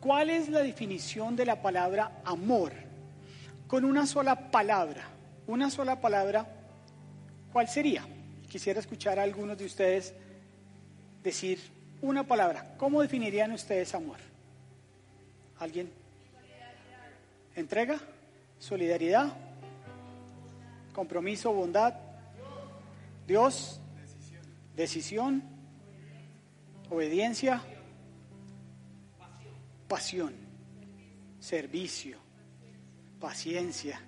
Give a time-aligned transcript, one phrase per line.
[0.00, 2.72] ¿Cuál es la definición de la palabra amor?
[3.66, 5.04] Con una sola palabra,
[5.46, 6.46] una sola palabra,
[7.52, 8.04] ¿cuál sería?
[8.48, 10.14] Quisiera escuchar a algunos de ustedes
[11.22, 11.60] decir
[12.00, 12.74] una palabra.
[12.78, 14.16] ¿Cómo definirían ustedes amor?
[15.58, 15.90] ¿Alguien?
[17.54, 18.00] ¿Entrega?
[18.58, 19.28] ¿Solidaridad?
[20.94, 21.52] ¿Compromiso?
[21.52, 21.94] ¿Bondad?
[23.26, 23.80] ¿Dios?
[24.74, 25.42] ¿Decisión?
[26.88, 27.62] ¿Obediencia?
[29.90, 30.32] Pasión,
[31.40, 32.16] servicio,
[33.18, 34.00] paciencia.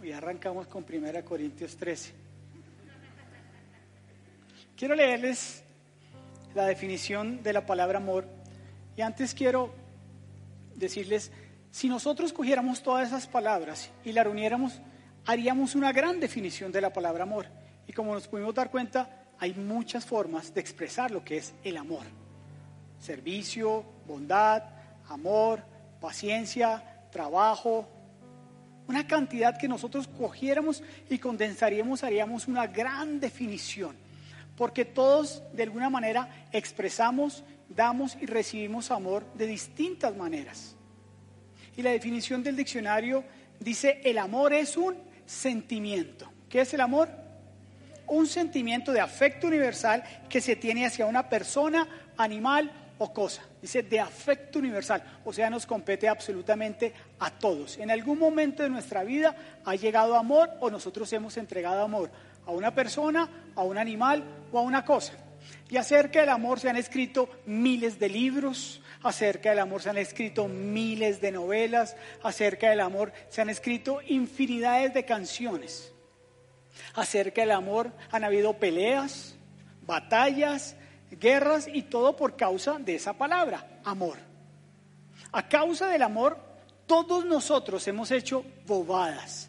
[0.00, 2.14] Y arrancamos con 1 Corintios 13.
[4.76, 5.64] Quiero leerles
[6.54, 8.28] la definición de la palabra amor
[8.96, 9.74] y antes quiero
[10.76, 11.32] decirles,
[11.72, 14.80] si nosotros cogiéramos todas esas palabras y la reuniéramos,
[15.24, 17.46] haríamos una gran definición de la palabra amor.
[17.88, 21.78] Y como nos pudimos dar cuenta, hay muchas formas de expresar lo que es el
[21.78, 22.04] amor.
[23.00, 24.75] Servicio, bondad,
[25.08, 25.62] amor,
[26.00, 27.88] paciencia, trabajo,
[28.88, 33.96] una cantidad que nosotros cogiéramos y condensaríamos, haríamos una gran definición,
[34.56, 40.76] porque todos de alguna manera expresamos, damos y recibimos amor de distintas maneras.
[41.76, 43.24] Y la definición del diccionario
[43.58, 44.96] dice, el amor es un
[45.26, 46.30] sentimiento.
[46.48, 47.10] ¿Qué es el amor?
[48.06, 53.42] Un sentimiento de afecto universal que se tiene hacia una persona, animal o cosa.
[53.60, 57.78] Dice de afecto universal, o sea, nos compete absolutamente a todos.
[57.78, 62.10] En algún momento de nuestra vida ha llegado amor o nosotros hemos entregado amor
[62.46, 65.12] a una persona, a un animal o a una cosa.
[65.68, 69.98] Y acerca del amor se han escrito miles de libros, acerca del amor se han
[69.98, 75.92] escrito miles de novelas, acerca del amor se han escrito infinidades de canciones.
[76.94, 79.36] Acerca del amor han habido peleas,
[79.82, 80.76] batallas,
[81.10, 84.18] guerras y todo por causa de esa palabra, amor.
[85.32, 86.38] A causa del amor,
[86.86, 89.48] todos nosotros hemos hecho bobadas.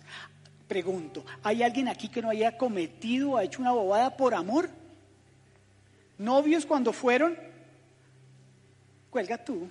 [0.68, 4.70] Pregunto, ¿hay alguien aquí que no haya cometido, ha hecho una bobada por amor?
[6.18, 7.38] ¿Novios cuando fueron?
[9.10, 9.70] Cuelga tú.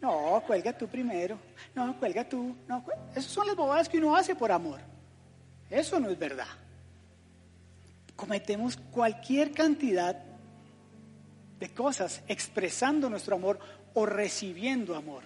[0.00, 1.38] No, cuelga tú primero.
[1.74, 2.54] No, cuelga tú.
[2.66, 4.80] No, Esas son las bobadas que uno hace por amor.
[5.70, 6.48] Eso no es verdad.
[8.16, 10.29] Cometemos cualquier cantidad
[11.60, 13.58] de cosas expresando nuestro amor
[13.94, 15.22] o recibiendo amor.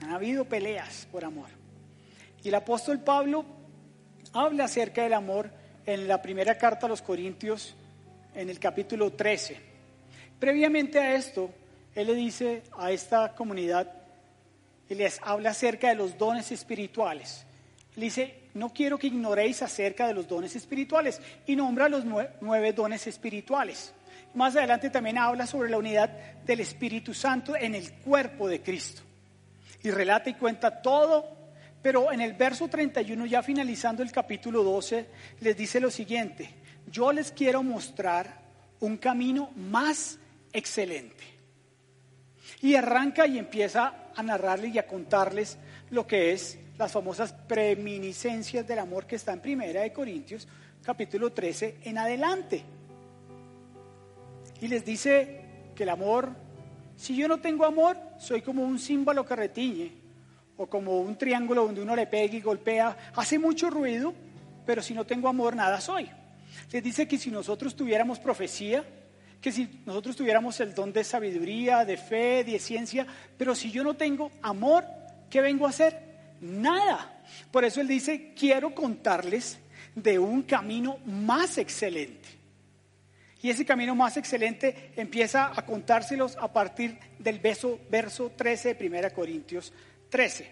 [0.00, 1.48] Han habido peleas por amor.
[2.44, 3.44] Y el apóstol Pablo
[4.32, 5.50] habla acerca del amor
[5.84, 7.74] en la primera carta a los Corintios,
[8.34, 9.56] en el capítulo 13.
[10.38, 11.50] Previamente a esto,
[11.94, 13.92] él le dice a esta comunidad,
[14.88, 17.45] y les habla acerca de los dones espirituales.
[17.96, 22.72] Le dice, no quiero que ignoréis acerca de los dones espirituales y nombra los nueve,
[22.72, 23.92] dones espirituales.
[24.34, 26.10] Más adelante también habla sobre la unidad
[26.44, 29.02] del Espíritu Santo en el cuerpo de Cristo.
[29.82, 31.26] Y relata y cuenta todo,
[31.82, 35.06] pero en el verso 31, ya finalizando el capítulo 12,
[35.40, 36.50] les dice lo siguiente,
[36.90, 38.40] yo les quiero mostrar
[38.80, 40.18] un camino más
[40.52, 41.24] excelente.
[42.60, 45.56] Y arranca y empieza a narrarles y a contarles
[45.90, 50.46] lo que es las famosas preminiscencias del amor que está en Primera de Corintios,
[50.82, 52.62] capítulo 13 en adelante.
[54.60, 55.40] Y les dice
[55.74, 56.30] que el amor,
[56.96, 59.92] si yo no tengo amor, soy como un símbolo que retiñe,
[60.58, 64.14] o como un triángulo donde uno le pega y golpea, hace mucho ruido,
[64.64, 66.08] pero si no tengo amor, nada soy.
[66.72, 68.84] Les dice que si nosotros tuviéramos profecía,
[69.40, 73.06] que si nosotros tuviéramos el don de sabiduría, de fe, de ciencia,
[73.36, 74.84] pero si yo no tengo amor,
[75.28, 76.15] ¿qué vengo a hacer?
[76.46, 77.22] Nada.
[77.50, 79.58] Por eso él dice, quiero contarles
[79.94, 82.28] de un camino más excelente.
[83.42, 88.86] Y ese camino más excelente empieza a contárselos a partir del verso, verso 13 de
[88.88, 89.72] 1 Corintios
[90.08, 90.50] 13.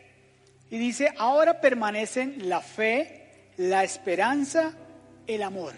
[0.71, 4.75] Y dice, ahora permanecen la fe, la esperanza,
[5.27, 5.75] el amor.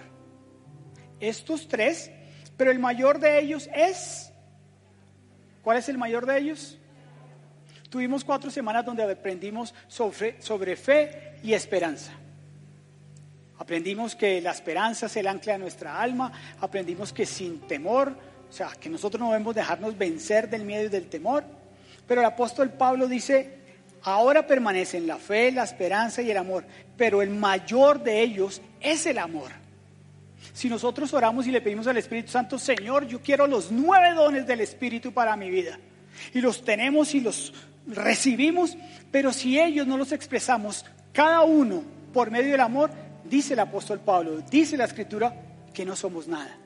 [1.20, 2.10] Estos tres,
[2.56, 4.32] pero el mayor de ellos es,
[5.62, 6.78] ¿cuál es el mayor de ellos?
[7.96, 12.12] Tuvimos cuatro semanas donde aprendimos sobre, fe y esperanza.
[13.58, 18.14] Aprendimos que la esperanza es el ancla de nuestra alma, aprendimos que sin temor,
[18.50, 21.44] o sea, que nosotros no debemos dejarnos vencer del miedo y del temor.
[22.06, 23.60] Pero el apóstol Pablo dice,
[24.02, 26.66] ahora permanecen la fe, la esperanza y el amor,
[26.98, 29.52] pero el mayor de ellos es el amor.
[30.52, 34.46] Si nosotros oramos y le pedimos al Espíritu Santo, Señor, yo quiero los nueve dones
[34.46, 35.78] del Espíritu para mi vida,
[36.34, 37.54] y los tenemos y los
[37.86, 38.76] recibimos,
[39.10, 42.90] pero si ellos no los expresamos, cada uno por medio del amor,
[43.24, 45.34] dice el apóstol Pablo, dice la escritura,
[45.72, 46.56] que no somos nada.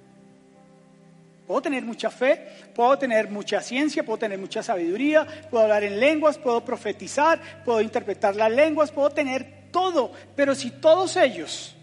[1.47, 5.99] Puedo tener mucha fe, puedo tener mucha ciencia, puedo tener mucha sabiduría, puedo hablar en
[5.99, 11.75] lenguas, puedo profetizar, puedo interpretar las lenguas, puedo tener todo, pero si todos ellos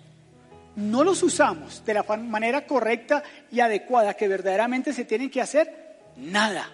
[0.77, 5.97] no los usamos de la manera correcta y adecuada que verdaderamente se tienen que hacer,
[6.15, 6.71] nada.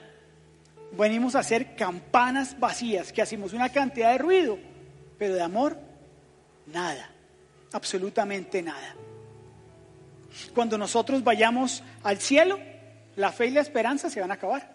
[0.98, 4.60] Venimos a hacer campanas vacías, que hacemos una cantidad de ruido,
[5.18, 5.78] pero de amor,
[6.68, 7.10] nada,
[7.72, 8.96] absolutamente nada.
[10.54, 12.60] Cuando nosotros vayamos al cielo,
[13.16, 14.72] la fe y la esperanza se van a acabar.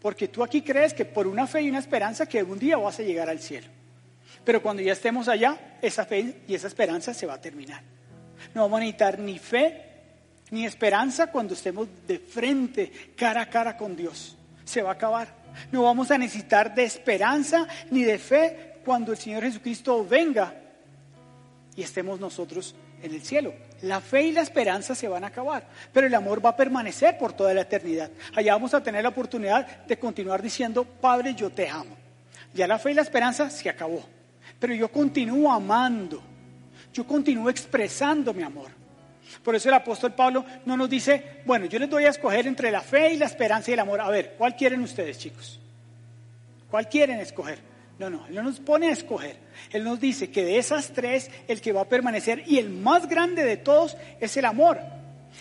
[0.00, 2.98] Porque tú aquí crees que por una fe y una esperanza que un día vas
[3.00, 3.68] a llegar al cielo.
[4.44, 7.82] Pero cuando ya estemos allá, esa fe y esa esperanza se va a terminar.
[8.54, 9.82] No vamos a necesitar ni fe
[10.50, 14.35] ni esperanza cuando estemos de frente, cara a cara con Dios.
[14.66, 15.28] Se va a acabar.
[15.72, 20.52] No vamos a necesitar de esperanza ni de fe cuando el Señor Jesucristo venga
[21.74, 23.54] y estemos nosotros en el cielo.
[23.82, 27.18] La fe y la esperanza se van a acabar, pero el amor va a permanecer
[27.18, 28.10] por toda la eternidad.
[28.34, 31.96] Allá vamos a tener la oportunidad de continuar diciendo, Padre, yo te amo.
[32.54, 34.02] Ya la fe y la esperanza se acabó,
[34.58, 36.22] pero yo continúo amando,
[36.92, 38.70] yo continúo expresando mi amor.
[39.46, 42.68] Por eso el apóstol Pablo no nos dice, bueno, yo les doy a escoger entre
[42.68, 44.00] la fe y la esperanza y el amor.
[44.00, 45.60] A ver, ¿cuál quieren ustedes, chicos?
[46.68, 47.60] ¿Cuál quieren escoger?
[47.96, 49.36] No, no, Él no nos pone a escoger.
[49.70, 53.08] Él nos dice que de esas tres, el que va a permanecer y el más
[53.08, 54.80] grande de todos es el amor.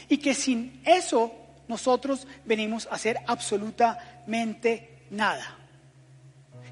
[0.07, 1.33] Y que sin eso
[1.67, 5.57] nosotros venimos a hacer absolutamente nada.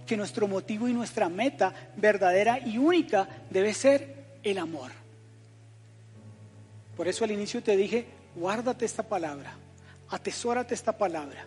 [0.05, 5.02] Que nuestro motivo y nuestra meta verdadera y única debe ser el amor.
[6.95, 8.05] Por eso al inicio te dije,
[8.35, 9.55] guárdate esta palabra,
[10.09, 11.45] atesórate esta palabra,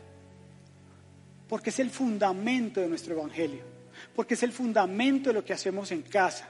[1.48, 3.76] porque es el fundamento de nuestro evangelio
[4.14, 6.48] porque es el fundamento de lo que hacemos en casa,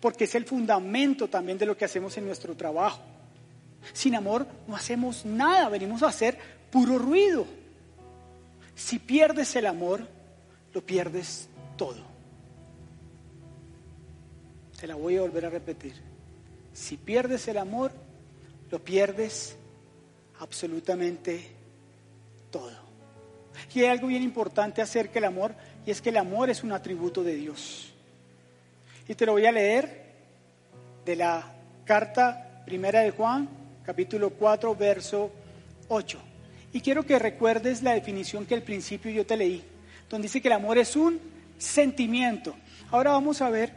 [0.00, 3.00] porque es el fundamento también de lo que hacemos en nuestro trabajo.
[3.92, 6.38] Sin amor no hacemos nada, venimos a hacer
[6.70, 7.46] puro ruido.
[8.74, 10.06] Si pierdes el amor,
[10.72, 12.06] lo pierdes todo.
[14.78, 15.94] Te la voy a volver a repetir.
[16.72, 17.90] Si pierdes el amor,
[18.70, 19.56] lo pierdes
[20.40, 21.48] absolutamente
[22.50, 22.88] todo.
[23.74, 25.54] Y hay algo bien importante acerca del amor
[25.86, 27.92] y es que el amor es un atributo de Dios.
[29.08, 30.06] Y te lo voy a leer
[31.04, 31.54] de la
[31.84, 33.48] carta primera de Juan,
[33.84, 35.30] capítulo 4, verso
[35.88, 36.18] 8.
[36.72, 39.64] Y quiero que recuerdes la definición que al principio yo te leí,
[40.10, 41.18] donde dice que el amor es un
[41.56, 42.54] sentimiento.
[42.90, 43.72] Ahora vamos a ver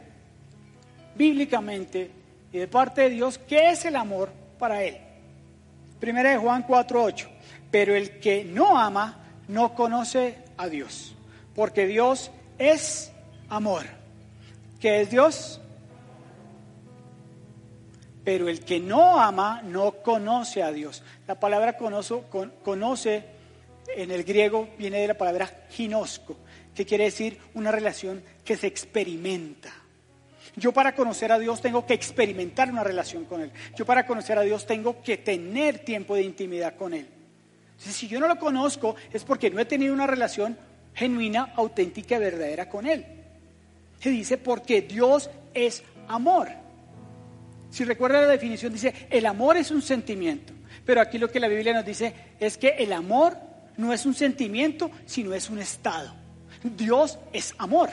[1.16, 2.10] bíblicamente
[2.52, 4.96] y de parte de Dios qué es el amor para él.
[5.98, 7.28] Primera de Juan 4, 8.
[7.68, 9.18] Pero el que no ama
[9.48, 11.16] no conoce a Dios
[11.52, 13.10] porque Dios es
[13.48, 13.82] amor.
[14.80, 15.60] ¿Qué es Dios?
[18.22, 21.02] Pero el que no ama no conoce a Dios.
[21.26, 22.22] La palabra conoce,
[22.62, 23.24] conoce
[23.96, 26.36] en el griego viene de la palabra ginosco,
[26.72, 29.81] que quiere decir una relación que se experimenta.
[30.56, 33.50] Yo para conocer a Dios tengo que experimentar una relación con Él.
[33.76, 37.08] Yo para conocer a Dios tengo que tener tiempo de intimidad con Él.
[37.78, 40.56] Si yo no lo conozco es porque no he tenido una relación
[40.94, 43.06] genuina, auténtica verdadera con Él.
[44.00, 46.48] Se dice porque Dios es amor.
[47.70, 50.52] Si recuerda la definición, dice, el amor es un sentimiento.
[50.84, 53.38] Pero aquí lo que la Biblia nos dice es que el amor
[53.78, 56.12] no es un sentimiento, sino es un estado.
[56.62, 57.90] Dios es amor.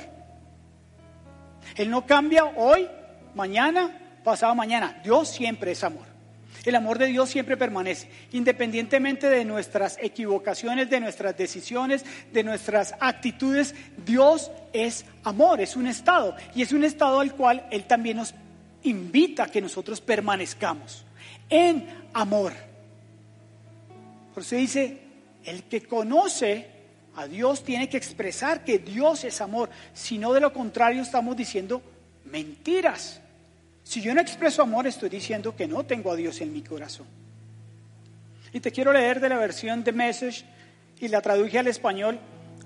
[1.76, 2.88] Él no cambia hoy,
[3.36, 5.00] mañana, pasado mañana.
[5.04, 6.10] Dios siempre es amor.
[6.66, 12.96] El amor de Dios siempre permanece, independientemente de nuestras equivocaciones, de nuestras decisiones, de nuestras
[13.00, 13.74] actitudes.
[14.06, 18.34] Dios es amor, es un estado, y es un estado al cual Él también nos
[18.84, 21.06] invita a que nosotros permanezcamos
[21.50, 22.54] en amor.
[24.34, 24.98] Por eso dice,
[25.46, 26.68] el que conoce
[27.20, 31.36] a Dios tiene que expresar que Dios es amor, si no de lo contrario estamos
[31.36, 31.82] diciendo
[32.26, 33.20] mentiras.
[33.84, 37.08] Si yo no expreso amor, estoy diciendo que no tengo a Dios en mi corazón.
[38.54, 40.46] Y te quiero leer de la versión de Message
[41.00, 42.20] y la traduje al español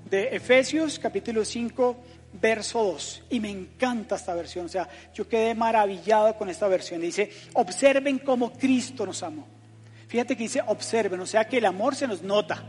[0.10, 1.98] de Efesios capítulo 5,
[2.34, 3.24] verso 2.
[3.32, 4.68] Y me encanta esta versión.
[4.68, 7.02] O sea, yo quedé maravillado con esta versión.
[7.02, 9.48] Dice, observen cómo Cristo nos amó.
[10.08, 12.64] Fíjate que dice observen, o sea que el amor se nos nota.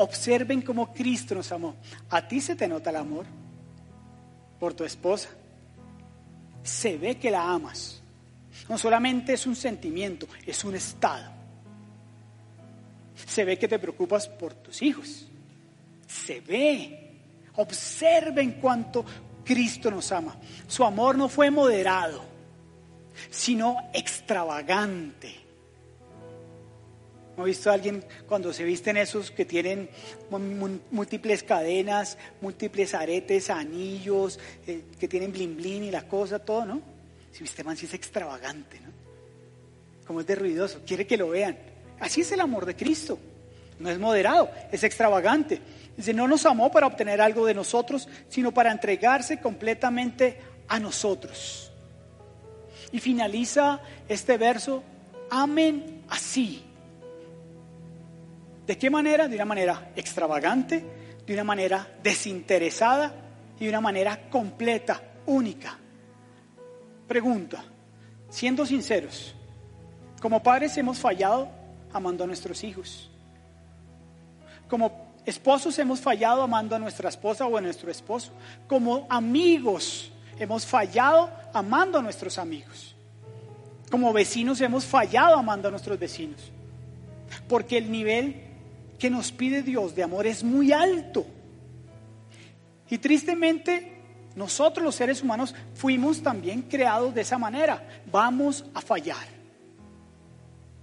[0.00, 1.76] Observen cómo Cristo nos amó.
[2.08, 3.26] A ti se te nota el amor
[4.58, 5.28] por tu esposa.
[6.62, 8.00] Se ve que la amas.
[8.66, 11.30] No solamente es un sentimiento, es un estado.
[13.14, 15.26] Se ve que te preocupas por tus hijos.
[16.06, 17.18] Se ve.
[17.56, 19.04] Observen cuánto
[19.44, 20.34] Cristo nos ama.
[20.66, 22.22] Su amor no fue moderado,
[23.28, 25.39] sino extravagante.
[27.40, 29.88] ¿No he visto a alguien cuando se visten esos que tienen
[30.90, 36.82] múltiples cadenas, múltiples aretes, anillos, eh, que tienen blin blin y la cosa, todo, ¿no?
[37.32, 38.90] Si viste man, si es extravagante, ¿no?
[40.06, 41.56] Como es de ruidoso, quiere que lo vean.
[41.98, 43.18] Así es el amor de Cristo.
[43.78, 45.62] No es moderado, es extravagante.
[45.96, 50.36] Dice, no nos amó para obtener algo de nosotros, sino para entregarse completamente
[50.68, 51.72] a nosotros.
[52.92, 53.80] Y finaliza
[54.10, 54.82] este verso,
[55.30, 56.66] amen así.
[58.70, 59.26] ¿De qué manera?
[59.26, 60.84] De una manera extravagante,
[61.26, 63.12] de una manera desinteresada
[63.58, 65.76] y de una manera completa, única.
[67.08, 67.64] Pregunta,
[68.28, 69.34] siendo sinceros,
[70.22, 71.48] como padres hemos fallado
[71.92, 73.10] amando a nuestros hijos.
[74.68, 78.30] Como esposos hemos fallado amando a nuestra esposa o a nuestro esposo.
[78.68, 82.94] Como amigos hemos fallado amando a nuestros amigos.
[83.90, 86.52] Como vecinos hemos fallado amando a nuestros vecinos.
[87.48, 88.46] Porque el nivel
[89.00, 91.26] que nos pide Dios de amor es muy alto.
[92.90, 93.96] Y tristemente,
[94.36, 97.82] nosotros los seres humanos fuimos también creados de esa manera.
[98.12, 99.26] Vamos a fallar.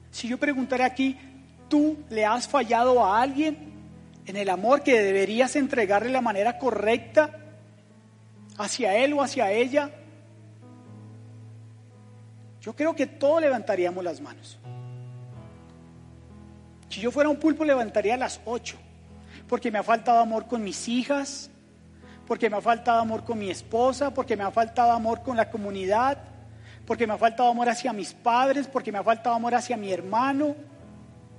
[0.10, 1.16] Si yo preguntara aquí,
[1.70, 3.74] ¿tú le has fallado a alguien
[4.26, 7.38] en el amor que deberías entregarle la manera correcta
[8.58, 9.92] hacia él o hacia ella?
[12.62, 14.58] Yo creo que todos levantaríamos las manos.
[16.98, 18.75] Si yo fuera un pulpo levantaría las ocho,
[19.48, 21.51] porque me ha faltado amor con mis hijas,
[22.25, 25.48] porque me ha faltado amor con mi esposa, porque me ha faltado amor con la
[25.51, 26.18] comunidad,
[26.88, 29.92] porque me ha faltado amor hacia mis padres, porque me ha faltado amor hacia mi
[29.94, 30.56] hermano,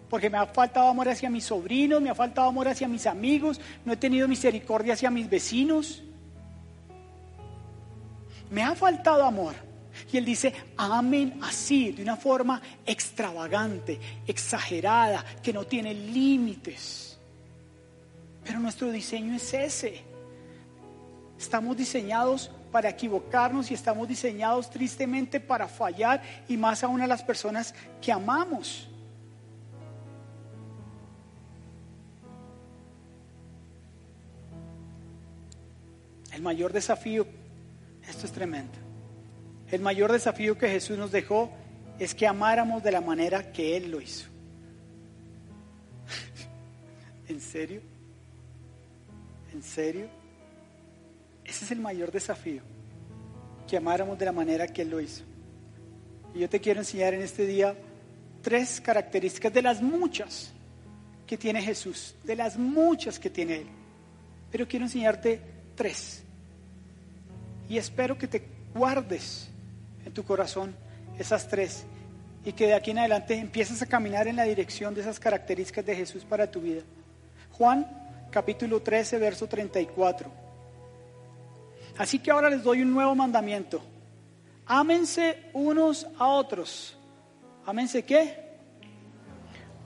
[0.09, 3.61] porque me ha faltado amor hacia mis sobrinos, me ha faltado amor hacia mis amigos,
[3.85, 6.05] no he tenido misericordia hacia mis vecinos.
[8.49, 9.68] Me ha faltado amor.
[10.12, 17.19] Y él dice, amen así, de una forma extravagante, exagerada, que no tiene límites.
[18.45, 20.02] Pero nuestro diseño es ese.
[21.38, 27.23] Estamos diseñados para equivocarnos y estamos diseñados tristemente para fallar y más aún a las
[27.23, 28.88] personas que amamos.
[36.33, 37.26] El mayor desafío,
[38.09, 38.78] esto es tremendo,
[39.71, 41.51] el mayor desafío que Jesús nos dejó
[41.99, 44.27] es que amáramos de la manera que Él lo hizo.
[47.29, 47.83] ¿En serio?
[49.53, 50.09] ¿En serio?
[51.45, 52.63] Ese es el mayor desafío,
[53.67, 55.25] que amáramos de la manera que Él lo hizo.
[56.35, 57.75] Y yo te quiero enseñar en este día
[58.43, 60.53] tres características de las muchas
[61.27, 63.67] que tiene Jesús, de las muchas que tiene Él.
[64.51, 65.41] Pero quiero enseñarte
[65.75, 66.23] tres.
[67.69, 68.43] Y espero que te
[68.75, 69.51] guardes
[70.09, 70.75] en tu corazón
[71.19, 71.85] esas tres
[72.45, 75.85] y que de aquí en adelante empieces a caminar en la dirección de esas características
[75.85, 76.83] de Jesús para tu vida.
[77.53, 77.87] Juan
[78.31, 80.31] capítulo 13, verso 34.
[81.99, 83.83] Así que ahora les doy un nuevo mandamiento.
[84.65, 86.97] Ámense unos a otros.
[87.67, 88.49] ¿Ámense qué?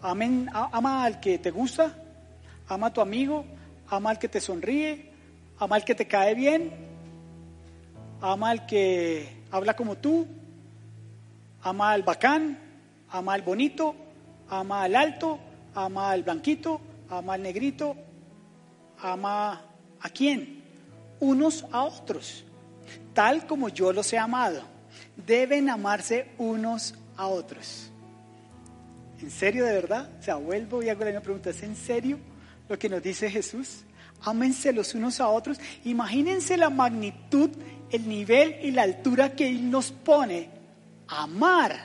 [0.03, 1.97] Amen, ama al que te gusta,
[2.69, 3.45] ama a tu amigo,
[3.89, 5.11] ama al que te sonríe,
[5.59, 6.73] ama al que te cae bien,
[8.21, 10.27] ama al que habla como tú,
[11.63, 12.59] ama al bacán,
[13.11, 13.95] ama al bonito,
[14.49, 15.39] ama al alto,
[15.75, 16.81] ama al blanquito,
[17.11, 17.95] ama al negrito,
[18.99, 19.63] ama
[20.01, 20.63] a quién?
[21.21, 22.45] Unos a otros,
[23.15, 24.63] tal como yo los he amado.
[25.27, 27.91] Deben amarse unos a otros.
[29.21, 30.09] ¿En serio de verdad?
[30.19, 31.51] O sea, vuelvo y hago la misma pregunta.
[31.51, 32.19] ¿Es en serio
[32.69, 33.85] lo que nos dice Jesús?
[34.23, 35.59] Ámense los unos a otros.
[35.85, 37.51] Imagínense la magnitud
[37.93, 40.49] el nivel y la altura que Él nos pone.
[41.09, 41.77] Amar.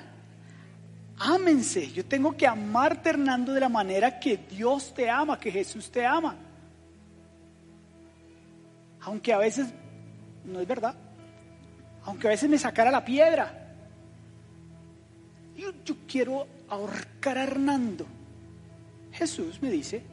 [1.20, 1.92] Ámense.
[1.92, 6.06] Yo tengo que amarte, Hernando, de la manera que Dios te ama, que Jesús te
[6.06, 6.36] ama.
[9.02, 9.68] Aunque a veces
[10.46, 10.96] no es verdad.
[12.04, 13.66] Aunque a veces me sacara la piedra.
[15.58, 18.06] Yo, yo quiero ahorcar a Hernando.
[19.12, 20.04] Jesús me dice,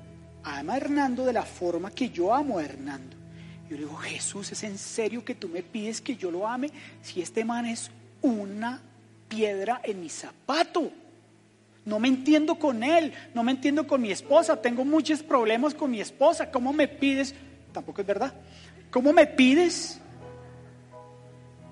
[0.42, 3.23] ama a Hernando de la forma que yo amo a Hernando.
[3.76, 6.70] Digo, Jesús, ¿es en serio que tú me pides que yo lo ame
[7.02, 7.90] si este man es
[8.22, 8.80] una
[9.28, 10.90] piedra en mi zapato?
[11.84, 15.90] No me entiendo con él, no me entiendo con mi esposa, tengo muchos problemas con
[15.90, 16.50] mi esposa.
[16.50, 17.34] ¿Cómo me pides?
[17.72, 18.32] Tampoco es verdad.
[18.90, 20.00] ¿Cómo me pides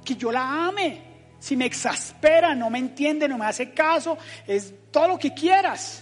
[0.04, 1.00] que yo la ame?
[1.38, 6.01] Si me exaspera, no me entiende, no me hace caso, es todo lo que quieras.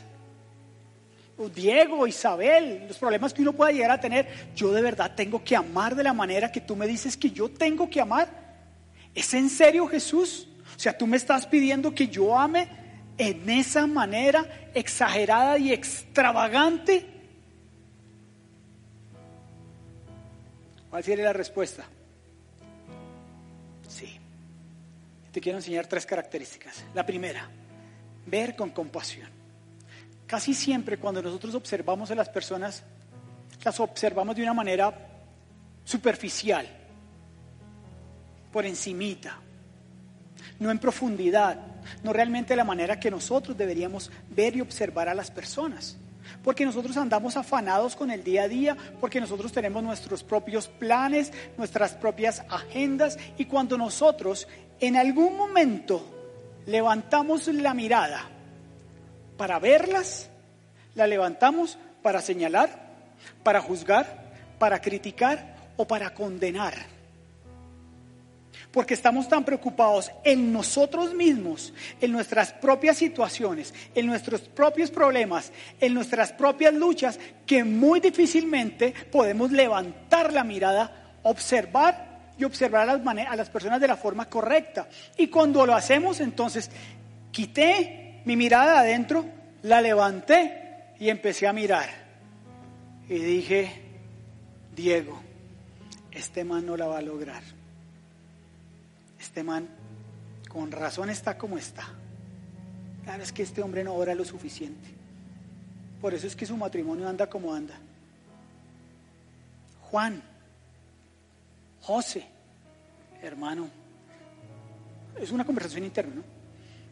[1.48, 5.56] Diego, Isabel, los problemas que uno pueda llegar a tener, yo de verdad tengo que
[5.56, 8.28] amar de la manera que tú me dices que yo tengo que amar.
[9.14, 10.48] ¿Es en serio Jesús?
[10.76, 12.68] O sea, tú me estás pidiendo que yo ame
[13.16, 17.06] en esa manera exagerada y extravagante.
[20.90, 21.84] ¿Cuál sería la respuesta?
[23.88, 24.18] Sí.
[25.32, 26.84] Te quiero enseñar tres características.
[26.94, 27.48] La primera,
[28.26, 29.39] ver con compasión.
[30.30, 32.84] Casi siempre cuando nosotros observamos a las personas,
[33.64, 34.94] las observamos de una manera
[35.82, 36.68] superficial,
[38.52, 39.38] por encimita,
[40.60, 41.58] no en profundidad,
[42.04, 45.96] no realmente la manera que nosotros deberíamos ver y observar a las personas.
[46.44, 51.32] Porque nosotros andamos afanados con el día a día, porque nosotros tenemos nuestros propios planes,
[51.58, 54.46] nuestras propias agendas, y cuando nosotros
[54.78, 56.06] en algún momento
[56.66, 58.30] levantamos la mirada
[59.40, 60.28] para verlas,
[60.94, 62.68] la levantamos para señalar,
[63.42, 64.04] para juzgar,
[64.58, 66.74] para criticar o para condenar.
[68.70, 75.52] Porque estamos tan preocupados en nosotros mismos, en nuestras propias situaciones, en nuestros propios problemas,
[75.80, 83.36] en nuestras propias luchas, que muy difícilmente podemos levantar la mirada, observar y observar a
[83.36, 84.86] las, personas de la forma correcta.
[85.16, 86.70] Y cuando lo hacemos, entonces
[87.32, 89.24] quité mi mirada adentro,
[89.62, 91.88] la levanté y empecé a mirar.
[93.08, 93.72] Y dije,
[94.74, 95.20] Diego,
[96.10, 97.42] este man no la va a lograr.
[99.18, 99.68] Este man
[100.48, 101.88] con razón está como está.
[103.04, 104.88] Claro, es que este hombre no ora lo suficiente.
[106.00, 107.74] Por eso es que su matrimonio anda como anda.
[109.90, 110.22] Juan,
[111.80, 112.26] José,
[113.22, 113.68] hermano,
[115.20, 116.22] es una conversación interna, ¿no?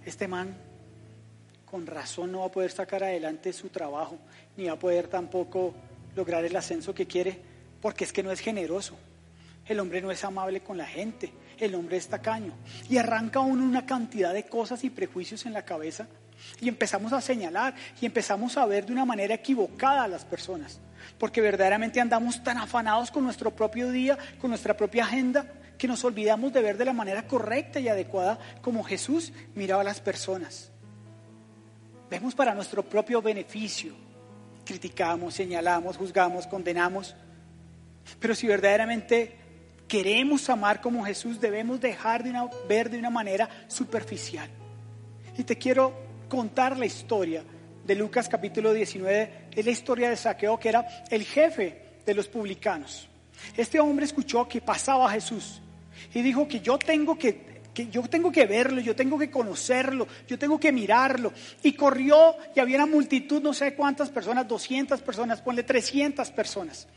[0.04, 0.54] Este man
[1.70, 4.16] con razón no va a poder sacar adelante su trabajo,
[4.56, 5.74] ni va a poder tampoco
[6.16, 7.38] lograr el ascenso que quiere,
[7.80, 8.96] porque es que no es generoso.
[9.66, 12.54] El hombre no es amable con la gente, el hombre es tacaño.
[12.88, 16.06] Y arranca uno una cantidad de cosas y prejuicios en la cabeza
[16.60, 20.80] y empezamos a señalar y empezamos a ver de una manera equivocada a las personas,
[21.18, 26.02] porque verdaderamente andamos tan afanados con nuestro propio día, con nuestra propia agenda, que nos
[26.04, 30.72] olvidamos de ver de la manera correcta y adecuada como Jesús miraba a las personas.
[32.10, 33.92] Vemos para nuestro propio beneficio.
[34.64, 37.14] Criticamos, señalamos, juzgamos, condenamos.
[38.18, 39.36] Pero si verdaderamente
[39.86, 42.32] queremos amar como Jesús, debemos dejar de
[42.68, 44.48] ver de una manera superficial.
[45.36, 45.92] Y te quiero
[46.28, 47.42] contar la historia
[47.84, 49.48] de Lucas capítulo 19.
[49.54, 53.08] Es la historia de Saqueo, que era el jefe de los publicanos.
[53.56, 55.60] Este hombre escuchó que pasaba Jesús
[56.12, 60.38] y dijo que yo tengo que yo tengo que verlo, yo tengo que conocerlo, yo
[60.38, 61.32] tengo que mirarlo.
[61.62, 66.88] Y corrió y había una multitud, no sé cuántas personas, 200 personas, ponle 300 personas.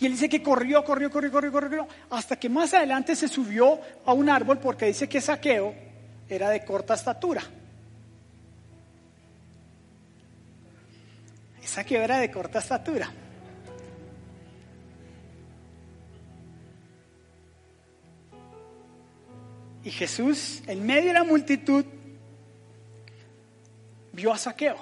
[0.00, 3.78] Y él dice que corrió, corrió, corrió, corrió, corrió, hasta que más adelante se subió
[4.04, 5.74] a un árbol porque dice que saqueo
[6.28, 7.42] era de corta estatura.
[11.62, 13.10] Saqueo era de corta estatura.
[19.86, 21.84] Y Jesús, en medio de la multitud,
[24.10, 24.76] vio a Saqueo.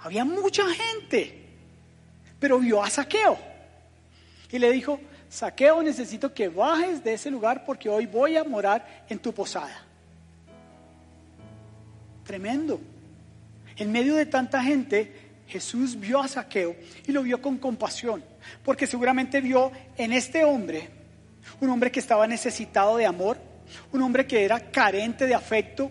[0.00, 1.40] Había mucha gente,
[2.40, 3.38] pero vio a Saqueo.
[4.50, 9.04] Y le dijo, Saqueo, necesito que bajes de ese lugar porque hoy voy a morar
[9.08, 9.84] en tu posada.
[12.24, 12.80] Tremendo.
[13.76, 15.12] En medio de tanta gente,
[15.46, 16.74] Jesús vio a Saqueo
[17.06, 18.24] y lo vio con compasión,
[18.64, 20.93] porque seguramente vio en este hombre
[21.60, 23.38] un hombre que estaba necesitado de amor,
[23.92, 25.90] un hombre que era carente de afecto,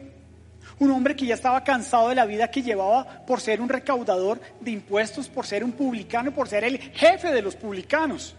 [0.80, 4.42] un hombre que ya estaba cansado de la vida que llevaba por ser un recaudador
[4.60, 8.36] de impuestos, por ser un publicano, por ser el jefe de los publicanos.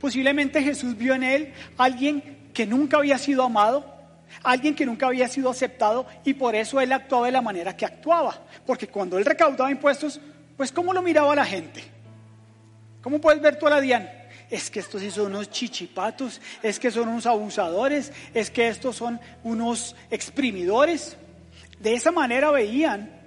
[0.00, 3.84] Posiblemente Jesús vio en él alguien que nunca había sido amado,
[4.42, 7.84] alguien que nunca había sido aceptado y por eso él actuaba de la manera que
[7.84, 8.40] actuaba.
[8.66, 10.20] Porque cuando él recaudaba impuestos,
[10.56, 11.82] pues ¿cómo lo miraba la gente?
[13.00, 14.10] ¿Cómo puedes ver tú a la Diana?
[14.52, 18.96] Es que estos sí son unos chichipatos, es que son unos abusadores, es que estos
[18.96, 21.16] son unos exprimidores.
[21.80, 23.18] De esa manera veían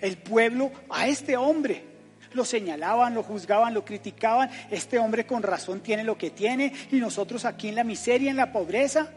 [0.00, 1.84] el pueblo a este hombre,
[2.32, 4.50] lo señalaban, lo juzgaban, lo criticaban.
[4.72, 8.36] Este hombre con razón tiene lo que tiene y nosotros aquí en la miseria, en
[8.36, 9.08] la pobreza.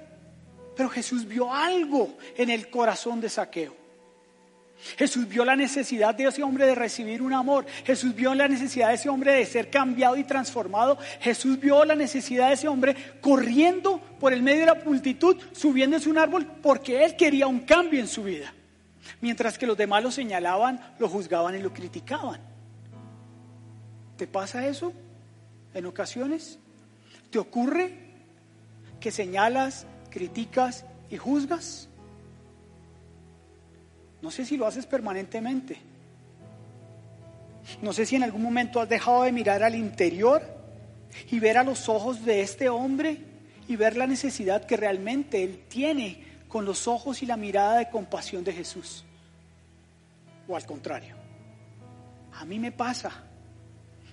[0.76, 3.83] Pero Jesús vio algo en el corazón de Saqueo.
[4.98, 7.65] Jesús vio la necesidad de ese hombre de recibir un amor.
[7.86, 10.98] Jesús vio la necesidad de ese hombre de ser cambiado y transformado.
[11.22, 16.10] Jesús vio la necesidad de ese hombre corriendo por el medio de la multitud, subiéndose
[16.10, 18.54] un árbol, porque él quería un cambio en su vida.
[19.22, 22.41] Mientras que los demás lo señalaban, lo juzgaban y lo criticaban.
[24.17, 24.93] ¿Te pasa eso
[25.74, 26.60] en ocasiones?
[27.30, 27.98] ¿Te ocurre
[29.00, 31.89] que señalas, criticas y juzgas?
[34.24, 35.76] No sé si lo haces permanentemente.
[37.82, 40.42] No sé si en algún momento has dejado de mirar al interior
[41.30, 43.18] y ver a los ojos de este hombre
[43.68, 47.90] y ver la necesidad que realmente él tiene con los ojos y la mirada de
[47.90, 49.04] compasión de Jesús.
[50.48, 51.16] O al contrario.
[52.32, 53.12] A mí me pasa.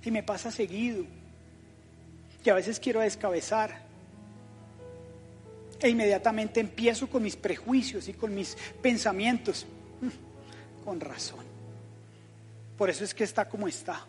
[0.05, 1.05] Y me pasa seguido.
[2.42, 3.81] Que a veces quiero descabezar.
[5.79, 9.66] E inmediatamente empiezo con mis prejuicios y con mis pensamientos.
[10.84, 11.44] Con razón.
[12.76, 14.06] Por eso es que está como está.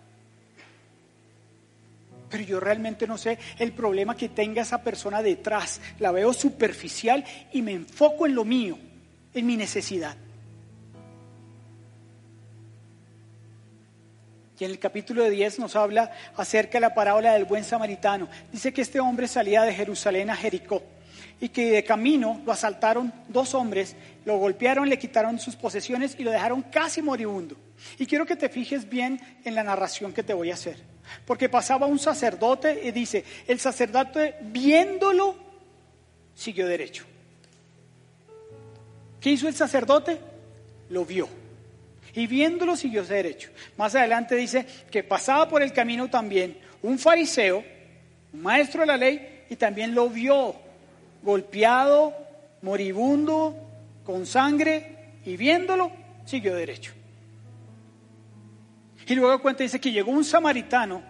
[2.29, 5.81] Pero yo realmente no sé el problema que tenga esa persona detrás.
[5.99, 8.77] La veo superficial y me enfoco en lo mío,
[9.33, 10.15] en mi necesidad.
[14.57, 18.29] Y en el capítulo 10 nos habla acerca de la parábola del buen samaritano.
[18.51, 20.81] Dice que este hombre salía de Jerusalén a Jericó
[21.41, 26.23] y que de camino lo asaltaron dos hombres, lo golpearon, le quitaron sus posesiones y
[26.23, 27.57] lo dejaron casi moribundo.
[27.97, 30.77] Y quiero que te fijes bien en la narración que te voy a hacer.
[31.25, 35.35] Porque pasaba un sacerdote y dice, el sacerdote viéndolo
[36.35, 37.05] siguió derecho.
[39.19, 40.19] ¿Qué hizo el sacerdote?
[40.89, 41.27] Lo vio.
[42.13, 43.49] Y viéndolo siguió derecho.
[43.77, 47.63] Más adelante dice que pasaba por el camino también un fariseo,
[48.31, 50.55] un maestro de la ley, y también lo vio
[51.23, 52.13] golpeado,
[52.61, 53.55] moribundo,
[54.03, 55.91] con sangre, y viéndolo,
[56.25, 56.93] siguió derecho.
[59.07, 61.01] Y luego cuenta, dice que llegó un samaritano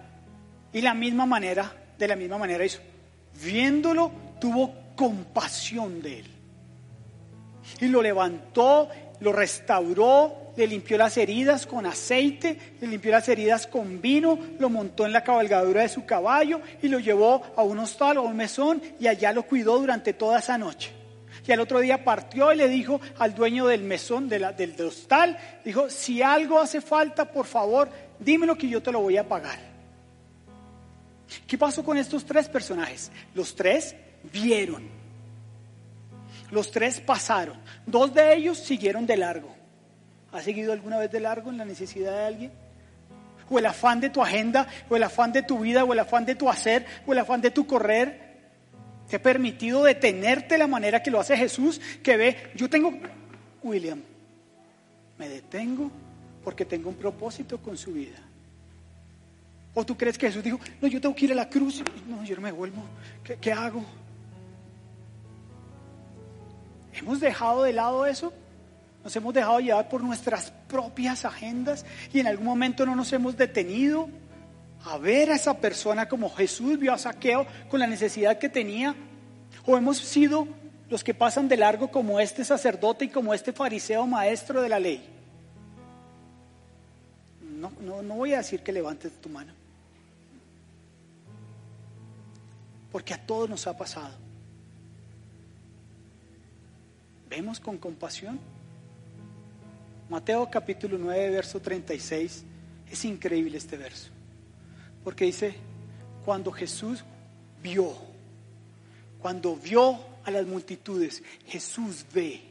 [0.73, 2.79] y la misma manera, de la misma manera hizo.
[3.43, 6.25] Viéndolo, tuvo compasión de él.
[7.79, 8.89] Y lo levantó,
[9.21, 14.69] lo restauró, le limpió las heridas con aceite, le limpió las heridas con vino, lo
[14.69, 18.35] montó en la cabalgadura de su caballo y lo llevó a un hostal o un
[18.35, 20.91] mesón y allá lo cuidó durante toda esa noche.
[21.47, 25.89] Y al otro día partió y le dijo al dueño del mesón, del hostal, dijo,
[25.89, 29.59] si algo hace falta, por favor, dímelo que yo te lo voy a pagar.
[31.47, 33.11] ¿Qué pasó con estos tres personajes?
[33.33, 33.95] Los tres
[34.31, 35.00] vieron.
[36.51, 37.57] Los tres pasaron.
[37.85, 39.55] Dos de ellos siguieron de largo.
[40.31, 42.51] ¿Has seguido alguna vez de largo en la necesidad de alguien?
[43.49, 46.25] O el afán de tu agenda, o el afán de tu vida, o el afán
[46.25, 48.31] de tu hacer, o el afán de tu correr.
[49.09, 52.93] Te ha permitido detenerte de la manera que lo hace Jesús, que ve, yo tengo,
[53.61, 54.01] William,
[55.17, 55.91] me detengo
[56.43, 58.17] porque tengo un propósito con su vida.
[59.73, 61.83] ¿O tú crees que Jesús dijo, no, yo tengo que ir a la cruz?
[62.07, 62.83] No, yo no me vuelvo.
[63.23, 63.83] ¿Qué, qué hago?
[66.93, 68.33] ¿Hemos dejado de lado eso?
[69.03, 73.35] Nos hemos dejado llevar por nuestras propias agendas y en algún momento no nos hemos
[73.35, 74.09] detenido
[74.83, 78.95] a ver a esa persona como Jesús vio a Saqueo con la necesidad que tenía.
[79.65, 80.47] O hemos sido
[80.89, 84.79] los que pasan de largo como este sacerdote y como este fariseo maestro de la
[84.79, 85.07] ley.
[87.41, 89.53] No, no, no voy a decir que levantes tu mano.
[92.91, 94.15] Porque a todos nos ha pasado.
[97.31, 98.37] ¿Vemos con compasión?
[100.09, 102.43] Mateo capítulo 9, verso 36.
[102.91, 104.09] Es increíble este verso.
[105.01, 105.55] Porque dice,
[106.25, 107.05] cuando Jesús
[107.63, 107.95] vio,
[109.21, 112.41] cuando vio a las multitudes, Jesús ve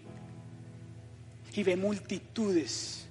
[1.53, 3.07] y ve multitudes.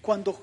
[0.00, 0.40] Cuando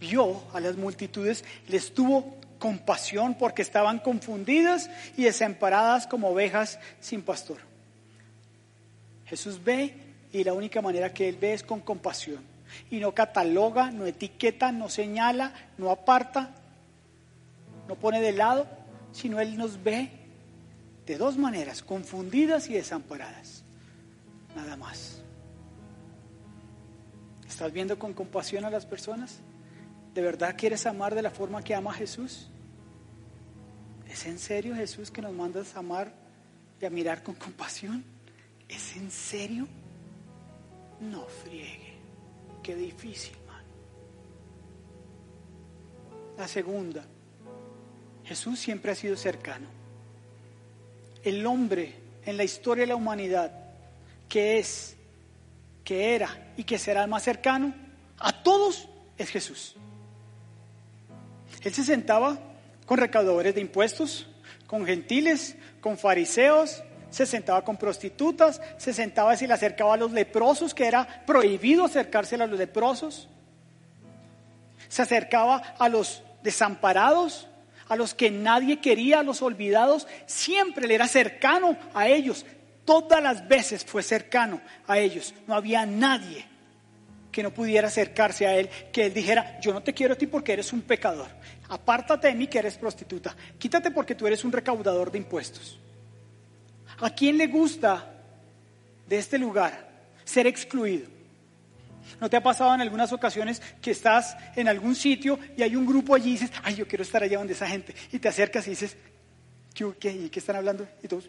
[0.00, 7.22] vio a las multitudes, les tuvo compasión porque estaban confundidas y desamparadas como ovejas sin
[7.22, 7.65] pastor.
[9.26, 9.94] Jesús ve
[10.32, 12.42] y la única manera que Él ve es con compasión.
[12.90, 16.54] Y no cataloga, no etiqueta, no señala, no aparta,
[17.88, 18.66] no pone de lado,
[19.12, 20.10] sino Él nos ve
[21.06, 23.64] de dos maneras, confundidas y desamparadas.
[24.54, 25.22] Nada más.
[27.46, 29.40] ¿Estás viendo con compasión a las personas?
[30.14, 32.48] ¿De verdad quieres amar de la forma que ama Jesús?
[34.08, 36.12] ¿Es en serio Jesús que nos mandas a amar
[36.80, 38.15] y a mirar con compasión?
[38.68, 39.66] ¿Es en serio?
[41.00, 41.94] No friegue.
[42.62, 43.62] Qué difícil, man.
[46.36, 47.04] La segunda,
[48.24, 49.68] Jesús siempre ha sido cercano.
[51.22, 53.52] El hombre en la historia de la humanidad
[54.28, 54.96] que es,
[55.84, 57.74] que era y que será el más cercano
[58.18, 59.76] a todos es Jesús.
[61.62, 62.38] Él se sentaba
[62.86, 64.28] con recaudadores de impuestos,
[64.66, 69.96] con gentiles, con fariseos, se sentaba con prostitutas, se sentaba y se le acercaba a
[69.96, 73.28] los leprosos, que era prohibido acercarse a los leprosos.
[74.88, 77.48] Se acercaba a los desamparados,
[77.88, 80.06] a los que nadie quería, a los olvidados.
[80.26, 82.44] Siempre le era cercano a ellos.
[82.84, 85.34] Todas las veces fue cercano a ellos.
[85.46, 86.46] No había nadie
[87.32, 90.26] que no pudiera acercarse a él, que él dijera, yo no te quiero a ti
[90.26, 91.28] porque eres un pecador.
[91.68, 93.36] Apártate de mí que eres prostituta.
[93.58, 95.78] Quítate porque tú eres un recaudador de impuestos.
[97.00, 98.10] ¿A quién le gusta
[99.06, 99.88] de este lugar
[100.24, 101.08] ser excluido?
[102.20, 105.84] ¿No te ha pasado en algunas ocasiones que estás en algún sitio y hay un
[105.84, 107.94] grupo allí y dices, ay, yo quiero estar allá donde esa gente?
[108.12, 108.96] Y te acercas y dices,
[109.74, 110.88] ¿qué, y están hablando?
[111.02, 111.28] Y todos.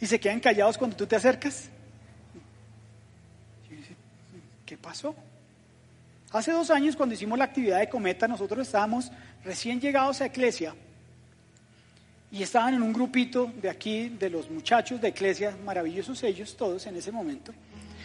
[0.00, 1.70] Y se quedan callados cuando tú te acercas.
[4.64, 5.14] ¿qué pasó?
[6.30, 9.10] Hace dos años, cuando hicimos la actividad de Cometa, nosotros estábamos
[9.42, 10.74] recién llegados a Iglesia
[12.30, 16.86] y estaban en un grupito de aquí, de los muchachos de Iglesia, maravillosos ellos todos
[16.86, 17.52] en ese momento,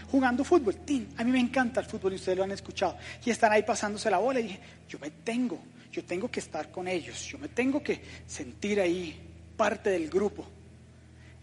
[0.09, 0.75] jugando fútbol.
[1.17, 2.97] A mí me encanta el fútbol y ustedes lo han escuchado.
[3.25, 5.59] Y están ahí pasándose la bola y dije, yo me tengo,
[5.91, 9.19] yo tengo que estar con ellos, yo me tengo que sentir ahí
[9.57, 10.47] parte del grupo.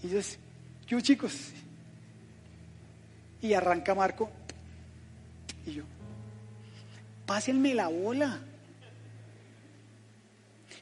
[0.03, 0.39] Y entonces,
[0.87, 1.53] yo chicos,
[3.43, 4.31] y arranca Marco,
[5.67, 5.85] y yo,
[7.27, 8.41] pásenme la bola.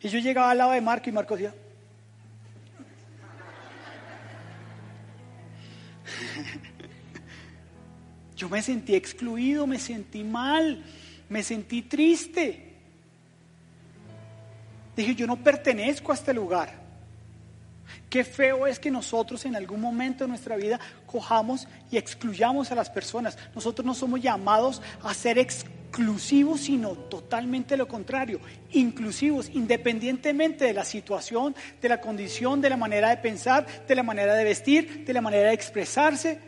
[0.01, 1.53] Y yo llegaba al lado de Marco y Marco decía,
[8.37, 10.85] yo me sentí excluido, me sentí mal,
[11.29, 12.77] me sentí triste.
[14.97, 16.89] Dije, yo no pertenezco a este lugar.
[18.11, 22.75] Qué feo es que nosotros en algún momento de nuestra vida cojamos y excluyamos a
[22.75, 23.37] las personas.
[23.55, 25.39] Nosotros no somos llamados a ser
[25.99, 32.77] exclusivos, sino totalmente lo contrario, inclusivos, independientemente de la situación, de la condición, de la
[32.77, 36.39] manera de pensar, de la manera de vestir, de la manera de expresarse,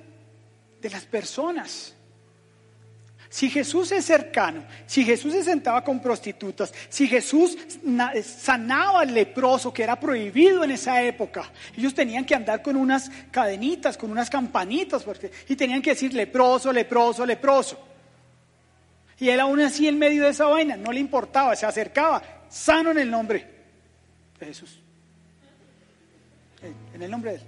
[0.81, 1.97] de las personas.
[3.29, 7.57] Si Jesús es cercano, si Jesús se sentaba con prostitutas, si Jesús
[8.25, 13.11] sanaba al leproso que era prohibido en esa época, ellos tenían que andar con unas
[13.33, 17.90] cadenitas, con unas campanitas, porque, y tenían que decir leproso, leproso, leproso.
[19.21, 22.91] Y él aún así en medio de esa vaina, no le importaba, se acercaba, sano
[22.91, 23.47] en el nombre
[24.39, 24.81] de Jesús.
[26.95, 27.43] En el nombre de él.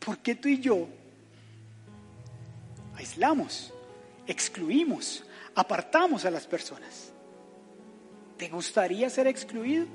[0.00, 0.88] ¿Por qué tú y yo
[2.96, 3.72] aislamos,
[4.26, 7.12] excluimos, apartamos a las personas.
[8.36, 9.86] ¿Te gustaría ser excluido?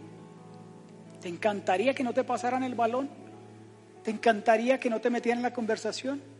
[1.21, 3.09] ¿Te encantaría que no te pasaran el balón?
[4.03, 6.32] ¿Te encantaría que no te metieran en la conversación?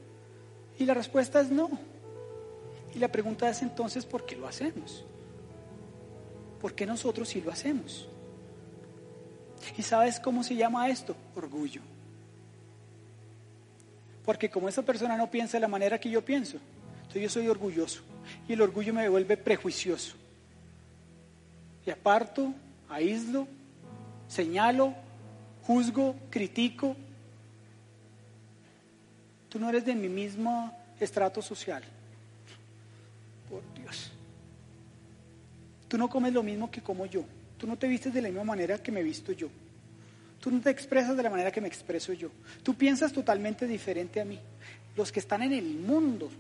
[0.80, 1.70] Y la respuesta es no.
[2.96, 5.04] Y la pregunta es entonces, ¿por qué lo hacemos?
[6.62, 8.08] ¿Por qué nosotros sí lo hacemos?
[9.78, 11.16] ¿Y sabes cómo se llama esto?
[11.36, 11.82] Orgullo.
[14.24, 16.58] Porque como esa persona no piensa de la manera que yo pienso,
[17.02, 18.02] entonces yo soy orgulloso.
[18.48, 20.16] Y el orgullo me vuelve prejuicioso.
[21.86, 22.54] Y aparto,
[22.90, 23.48] aíslo,
[24.28, 24.94] señalo,
[25.64, 26.96] juzgo, critico.
[29.54, 31.84] Tú no eres de mi mismo estrato social.
[33.48, 34.10] Por Dios.
[35.88, 37.24] Tú no comes lo mismo que como yo.
[37.60, 39.50] Tú no te vistes de la misma manera que me visto yo.
[40.40, 42.32] Tú no te expresas de la manera que me expreso yo.
[42.64, 44.40] Tú piensas totalmente diferente a mí.
[44.98, 46.32] Los que están en el mundo,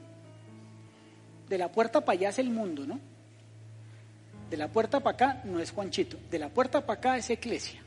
[1.47, 2.99] de la puerta para allá es el mundo, ¿no?
[4.49, 7.79] De la puerta para acá no es Juanchito, de la puerta para acá es Eclesia.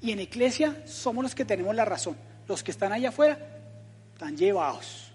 [0.00, 2.16] Y en Eclesia somos los que tenemos la razón.
[2.48, 3.55] Los que están allá afuera
[4.16, 5.12] están llevados.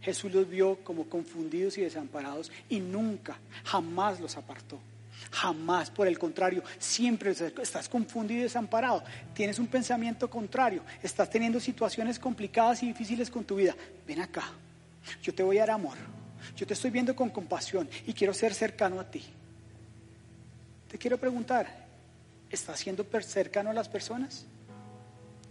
[0.00, 4.80] Jesús los vio como confundidos y desamparados y nunca, jamás los apartó.
[5.30, 9.04] Jamás, por el contrario, siempre estás confundido y desamparado.
[9.34, 13.76] Tienes un pensamiento contrario, estás teniendo situaciones complicadas y difíciles con tu vida.
[14.06, 14.50] Ven acá,
[15.22, 15.98] yo te voy a dar amor,
[16.56, 19.22] yo te estoy viendo con compasión y quiero ser cercano a ti.
[20.88, 21.86] Te quiero preguntar,
[22.48, 24.46] ¿estás siendo cercano a las personas?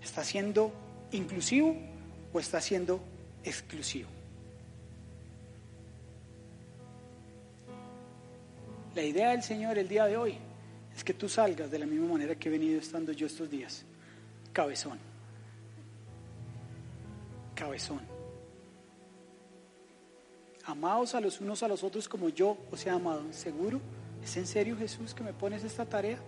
[0.02, 0.73] ¿Estás siendo
[1.12, 1.98] inclusivo
[2.34, 3.00] o estás siendo
[3.44, 4.10] exclusivo?
[8.96, 10.38] La idea del Señor el día de hoy
[10.96, 13.86] es que tú salgas de la misma manera que he venido estando yo estos días.
[14.52, 15.00] Cabezón.
[17.56, 18.02] Cabezón.
[20.65, 23.24] Amados a los unos a los otros como yo os he amado.
[23.32, 23.80] ¿Seguro?
[24.24, 26.20] ¿Es en serio Jesús que me pones esta tarea?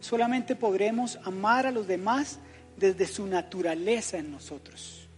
[0.00, 2.38] Solamente podremos amar a los demás
[2.78, 5.08] desde su naturaleza en nosotros.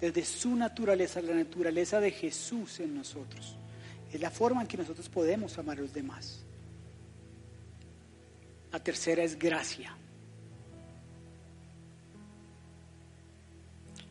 [0.00, 3.56] Desde su naturaleza, la naturaleza de Jesús en nosotros.
[4.10, 6.40] Es la forma en que nosotros podemos amar a los demás.
[8.72, 9.94] La tercera es gracia.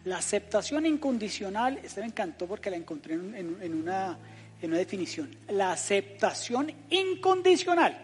[0.06, 4.18] La aceptación incondicional, esta me encantó porque la encontré en, una,
[4.62, 5.36] en una definición.
[5.50, 7.98] La aceptación incondicional.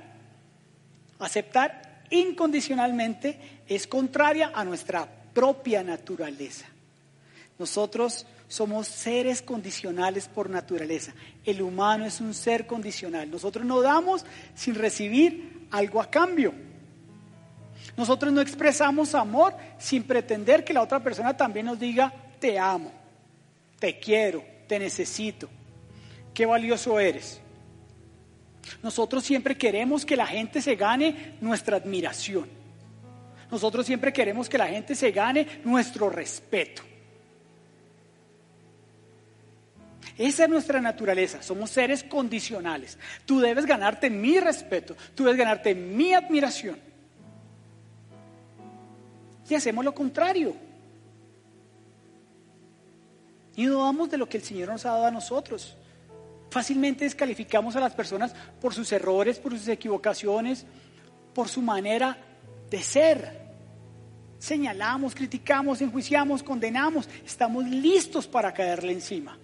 [1.19, 6.65] Aceptar incondicionalmente es contraria a nuestra propia naturaleza.
[7.57, 11.13] Nosotros somos seres condicionales por naturaleza.
[11.43, 13.29] El humano es un ser condicional.
[13.29, 16.53] Nosotros no damos sin recibir algo a cambio.
[17.97, 22.91] Nosotros no expresamos amor sin pretender que la otra persona también nos diga, te amo,
[23.79, 25.49] te quiero, te necesito,
[26.33, 27.41] qué valioso eres.
[28.82, 32.47] Nosotros siempre queremos que la gente se gane nuestra admiración.
[33.51, 36.82] Nosotros siempre queremos que la gente se gane nuestro respeto.
[40.17, 42.97] Esa es nuestra naturaleza, somos seres condicionales.
[43.25, 46.80] Tú debes ganarte mi respeto, tú debes ganarte mi admiración.
[49.49, 50.56] Y hacemos lo contrario.
[53.56, 55.75] Y no damos de lo que el Señor nos ha dado a nosotros.
[56.49, 60.65] Fácilmente descalificamos a las personas por sus errores, por sus equivocaciones,
[61.34, 62.17] por su manera
[62.69, 63.45] de ser.
[64.39, 67.10] Señalamos, criticamos, enjuiciamos, condenamos.
[67.25, 69.38] Estamos listos para caerle encima.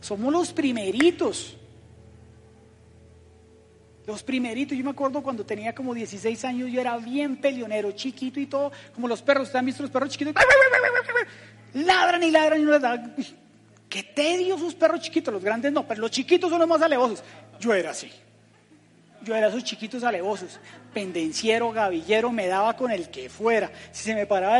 [0.00, 1.56] Somos los primeritos.
[4.06, 8.40] Los primeritos, yo me acuerdo cuando tenía como 16 años, yo era bien peleonero, chiquito
[8.40, 10.34] y todo, como los perros, ¿están visto los perros chiquitos?
[11.74, 13.14] Ladran y ladran y no les dan.
[13.88, 17.22] Qué tedio sus perros chiquitos, los grandes no, pero los chiquitos son los más alevosos.
[17.58, 18.10] Yo era así.
[19.22, 20.60] Yo era esos chiquitos alevosos,
[20.94, 23.70] pendenciero, gavillero, me daba con el que fuera.
[23.90, 24.58] Si se me paraba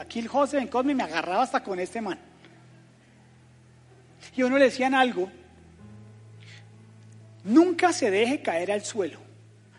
[0.00, 2.18] aquí el José en Cosme, me agarraba hasta con este man
[4.36, 5.30] y uno le decían algo,
[7.44, 9.18] nunca se deje caer al suelo,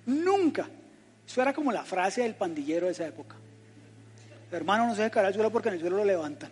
[0.06, 0.68] nunca.
[1.28, 3.36] Eso era como la frase del pandillero de esa época.
[4.52, 6.50] hermano no se deje caer al suelo porque en el suelo lo levantan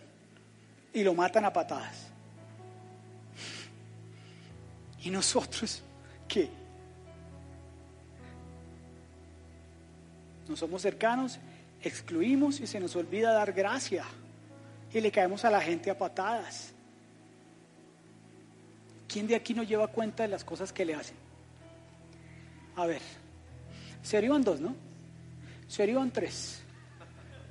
[0.93, 2.04] y lo matan a patadas.
[5.05, 5.83] ¿Y nosotros
[6.27, 6.49] qué?
[10.49, 11.37] No somos cercanos,
[11.79, 14.03] excluimos y se nos olvida dar gracia
[14.91, 16.73] y le caemos a la gente a patadas.
[19.07, 21.15] ¿Quién de aquí no lleva cuenta de las cosas que le hacen?
[22.75, 23.01] A ver,
[24.01, 24.75] se dos, ¿no?
[25.67, 26.63] Se iban tres.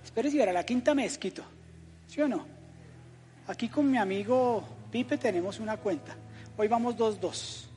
[0.02, 1.44] Espérese, era la quinta mezquito,
[2.08, 2.46] ¿sí o no?
[3.46, 6.16] Aquí con mi amigo Pipe tenemos una cuenta.
[6.56, 7.68] Hoy vamos dos, dos.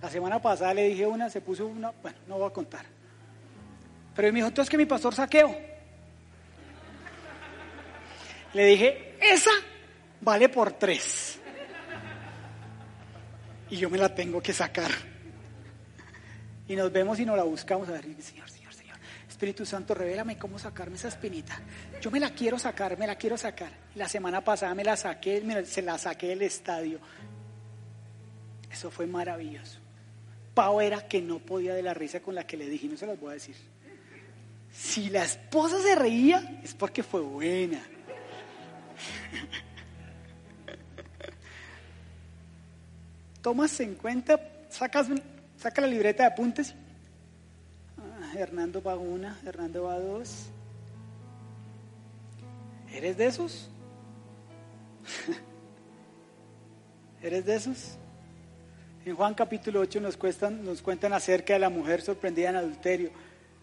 [0.00, 2.84] La semana pasada le dije una, se puso una, bueno, no voy a contar.
[4.14, 5.54] Pero me dijo, entonces que mi pastor saqueo.
[8.54, 9.50] Le dije, esa
[10.20, 11.38] vale por tres
[13.70, 14.90] y yo me la tengo que sacar.
[16.68, 18.96] Y nos vemos y nos la buscamos a ver, Señor, Señor, Señor,
[19.28, 21.60] Espíritu Santo, revélame cómo sacarme esa espinita.
[22.00, 23.70] Yo me la quiero sacar, me la quiero sacar.
[23.94, 27.00] La semana pasada me la saqué, se la saqué del estadio.
[28.76, 29.78] Eso fue maravilloso.
[30.52, 33.06] Pau era que no podía de la risa con la que le dije, no se
[33.06, 33.56] las voy a decir.
[34.70, 37.80] Si la esposa se reía, es porque fue buena.
[43.40, 45.06] tomas en cuenta, sacas,
[45.56, 46.74] saca la libreta de apuntes.
[47.96, 50.50] Ah, Hernando va una, Hernando va dos.
[52.92, 53.70] ¿Eres de esos?
[57.22, 57.98] ¿Eres de esos?
[59.06, 63.10] En Juan capítulo 8 nos, cuentan, acerca de la mujer sorprendida en adulterio.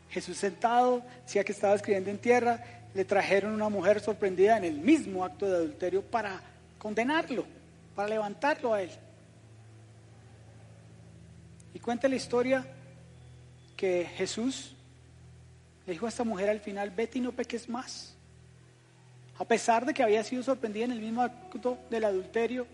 [0.10, 4.77] Jesús sentado, decía que estaba escribiendo en tierra, le trajeron una mujer sorprendida en el
[4.77, 6.39] mismo acto de adulterio para
[6.77, 7.43] condenarlo,
[7.93, 8.91] para levantarlo a él.
[11.74, 12.65] Y cuenta la historia
[13.76, 14.74] que Jesús
[15.86, 18.15] le dijo a esta mujer al final, vete y no peques más.
[19.38, 22.65] A pesar de que había sido sorprendida en el mismo acto del adulterio,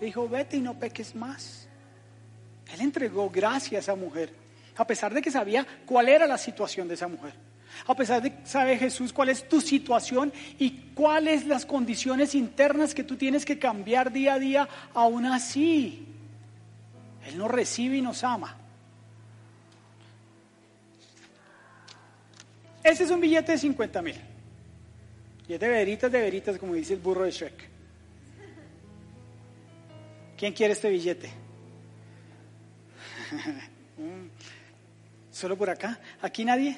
[0.00, 1.61] le dijo, vete y no peques más.
[2.70, 4.32] Él entregó gracia a esa mujer,
[4.76, 7.32] a pesar de que sabía cuál era la situación de esa mujer.
[7.86, 12.94] A pesar de que sabe Jesús cuál es tu situación y cuáles las condiciones internas
[12.94, 16.06] que tú tienes que cambiar día a día, aún así
[17.26, 18.56] él nos recibe y nos ama.
[22.82, 24.16] Ese es un billete de 50 mil.
[25.48, 27.68] Y es de veritas, de veritas, como dice el burro de Shrek.
[30.36, 31.30] ¿Quién quiere este billete?
[35.30, 35.98] ¿Solo por acá?
[36.20, 36.76] ¿Aquí nadie?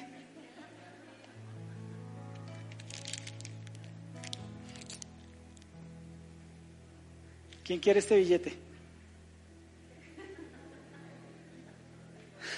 [7.63, 8.55] ¿Quién quiere este billete?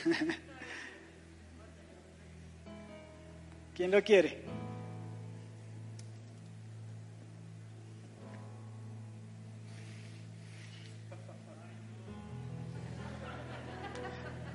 [3.76, 4.47] ¿Quién lo quiere?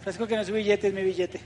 [0.02, 1.40] Fresco que no es billete, es mi billete.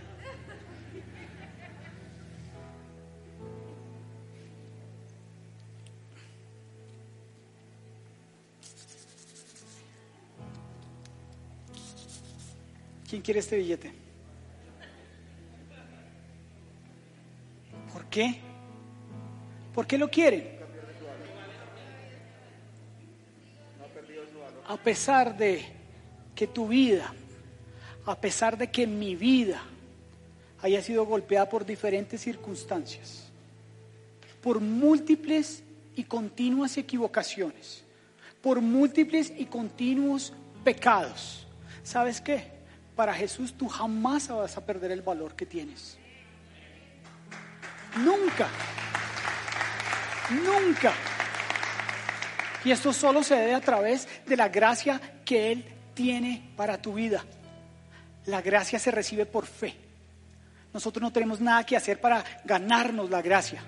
[13.10, 13.92] ¿Quién quiere este billete?
[17.92, 18.40] ¿Por qué?
[19.74, 20.58] ¿Por qué lo quieren?
[24.66, 25.62] A pesar de
[26.34, 27.12] que tu vida,
[28.06, 29.60] a pesar de que mi vida
[30.62, 33.24] haya sido golpeada por diferentes circunstancias,
[34.40, 35.62] por múltiples
[35.96, 37.84] y continuas equivocaciones,
[38.40, 40.32] por múltiples y continuos
[40.62, 41.46] pecados,
[41.82, 42.54] ¿sabes qué?
[42.94, 45.98] Para Jesús tú jamás vas a perder el valor que tienes.
[47.98, 48.48] Nunca.
[50.30, 50.92] Nunca.
[52.64, 56.94] Y esto solo se debe a través de la gracia que Él tiene para tu
[56.94, 57.24] vida.
[58.26, 59.74] La gracia se recibe por fe.
[60.72, 63.62] Nosotros no tenemos nada que hacer para ganarnos la gracia.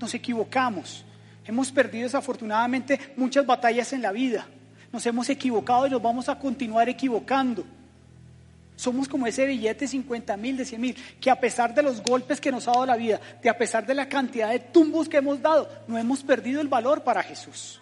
[0.00, 1.04] Nos equivocamos.
[1.44, 4.46] Hemos perdido desafortunadamente muchas batallas en la vida.
[4.92, 7.64] Nos hemos equivocado y nos vamos a continuar equivocando.
[8.74, 12.02] Somos como ese billete de 50 mil, de 100 mil, que a pesar de los
[12.02, 15.08] golpes que nos ha dado la vida, de a pesar de la cantidad de tumbos
[15.08, 17.79] que hemos dado, no hemos perdido el valor para Jesús.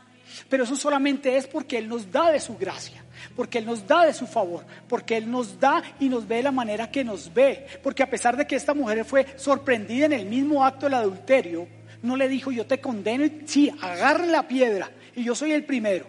[0.48, 3.04] Pero eso solamente es porque Él nos da de su gracia,
[3.36, 6.42] porque Él nos da de su favor, porque Él nos da y nos ve de
[6.44, 7.66] la manera que nos ve.
[7.82, 11.68] Porque a pesar de que esta mujer fue sorprendida en el mismo acto del adulterio,
[12.02, 15.64] no le dijo yo te condeno y sí, agarre la piedra y yo soy el
[15.64, 16.06] primero.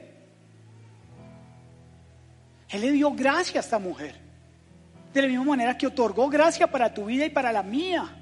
[2.69, 4.15] Él le dio gracia a esta mujer.
[5.13, 8.15] De la misma manera que otorgó gracia para tu vida y para la mía.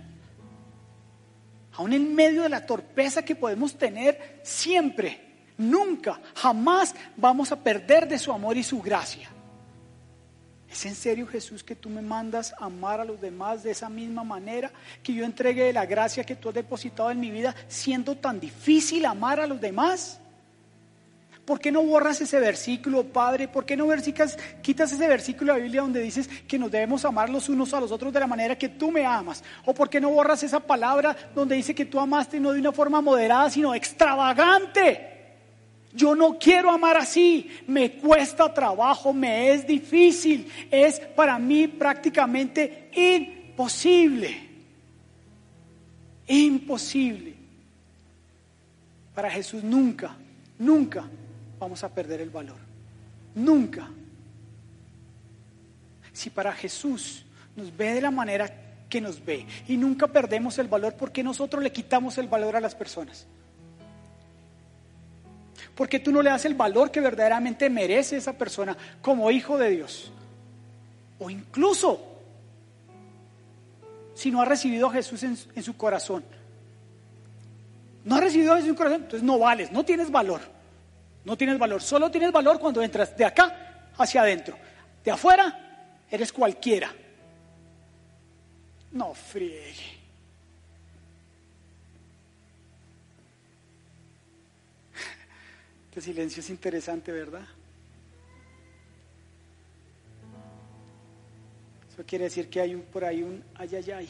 [1.74, 5.27] Aún en medio de la torpeza que podemos tener siempre,
[5.58, 9.30] nunca, jamás vamos a perder de su amor y su gracia.
[10.70, 14.24] ¿Es en serio Jesús que tú me mandas amar a los demás de esa misma
[14.24, 14.72] manera?
[15.02, 19.06] Que yo entregue la gracia que tú has depositado en mi vida siendo tan difícil
[19.06, 20.20] amar a los demás?
[21.46, 23.48] ¿Por qué no borras ese versículo, Padre?
[23.48, 23.88] ¿Por qué no
[24.62, 27.80] quitas ese versículo de la Biblia donde dices que nos debemos amar los unos a
[27.80, 29.42] los otros de la manera que tú me amas?
[29.66, 32.74] ¿O por qué no borras esa palabra donde dice que tú amaste no de una
[32.74, 35.17] forma moderada, sino extravagante?
[35.98, 42.92] Yo no quiero amar así, me cuesta trabajo, me es difícil, es para mí prácticamente
[42.94, 44.48] imposible.
[46.28, 47.34] Imposible.
[49.16, 50.16] Para Jesús nunca,
[50.60, 51.04] nunca
[51.60, 52.60] vamos a perder el valor.
[53.34, 53.90] Nunca.
[56.14, 57.26] Si para Jesús
[57.56, 58.52] nos ve de la manera
[58.88, 62.62] que nos ve y nunca perdemos el valor, porque nosotros le quitamos el valor a
[62.62, 63.26] las personas?
[65.78, 69.70] Porque tú no le das el valor que verdaderamente merece esa persona como hijo de
[69.70, 70.12] Dios.
[71.20, 72.02] O incluso
[74.16, 76.26] si no ha recibido a Jesús en, su corazón.
[78.04, 80.42] No ha recibido a Jesús en su corazón, entonces no vales, no tienes valor.
[81.24, 81.80] No tienes valor.
[81.80, 84.58] Solo tienes valor cuando entras de acá hacia adentro.
[85.04, 86.92] De afuera, eres cualquiera.
[88.94, 89.97] No friegue.
[95.98, 97.42] Este silencio es interesante, ¿verdad?
[101.92, 104.08] Eso quiere decir que hay un, por ahí un ayayay.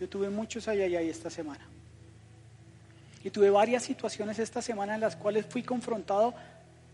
[0.00, 1.60] Yo tuve muchos ayayay esta semana.
[3.22, 6.32] Y tuve varias situaciones esta semana en las cuales fui confrontado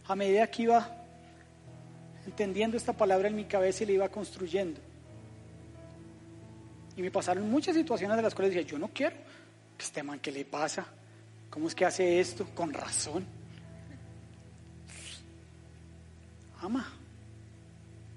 [0.08, 1.04] a medida que iba
[2.26, 4.80] entendiendo esta palabra en mi cabeza y la iba construyendo.
[6.96, 9.14] Y me pasaron muchas situaciones de las cuales dije, yo no quiero.
[9.78, 10.84] Este man, ¿qué le pasa?
[11.52, 12.46] ¿Cómo es que hace esto?
[12.54, 13.26] Con razón.
[16.60, 16.90] Ama,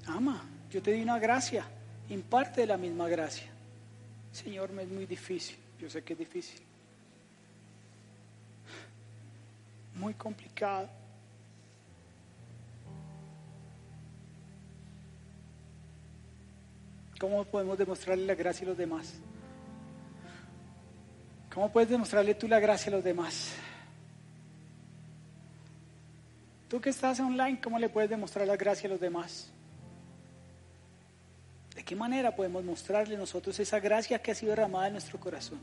[0.08, 0.42] ama.
[0.72, 1.68] Yo te di una gracia.
[2.10, 3.48] Imparte la misma gracia.
[4.32, 5.58] Señor, me es muy difícil.
[5.80, 6.62] Yo sé que es difícil.
[9.96, 10.90] muy complicado.
[17.20, 19.16] ¿Cómo podemos demostrarle la gracia a los demás?
[21.56, 23.54] ¿Cómo puedes demostrarle tú la gracia a los demás?
[26.68, 29.50] Tú que estás online, ¿cómo le puedes demostrar la gracia a los demás?
[31.74, 35.60] ¿De qué manera podemos mostrarle nosotros esa gracia que ha sido derramada en nuestro corazón?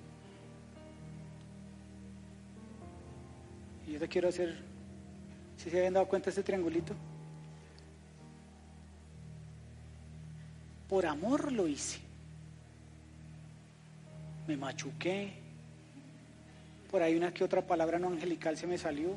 [3.87, 4.57] Y yo te quiero hacer,
[5.59, 6.95] si se habían dado cuenta de este triangulito,
[10.89, 11.99] por amor lo hice.
[14.47, 15.42] Me machuqué.
[16.93, 19.17] Por ahí una que otra palabra no angelical se me salió.